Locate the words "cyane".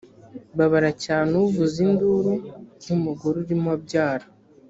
1.05-1.31